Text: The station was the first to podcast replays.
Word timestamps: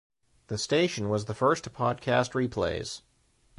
The 0.47 0.57
station 0.57 1.09
was 1.09 1.25
the 1.25 1.35
first 1.35 1.63
to 1.65 1.69
podcast 1.69 2.31
replays. 2.33 3.03